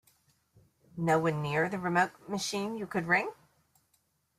No 0.97 1.19
one 1.19 1.43
near 1.43 1.69
the 1.69 1.77
remote 1.77 2.09
machine 2.27 2.75
you 2.75 2.87
could 2.87 3.05
ring? 3.05 3.31